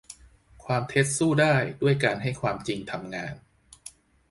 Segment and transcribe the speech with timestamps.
[0.65, 3.33] ความเท็จสู้ได้ด้วยการให้ความจริงทำงาน